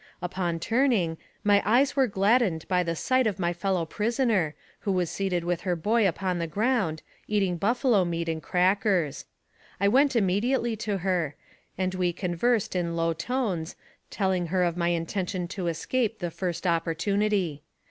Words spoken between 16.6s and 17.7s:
opportunity.